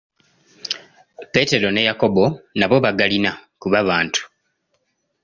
Petro 1.33 1.67
ne 1.73 1.81
Yakobo 1.89 2.23
nabo 2.59 2.77
bagalina, 2.85 3.31
kuba 3.61 3.79
bantu. 3.89 4.21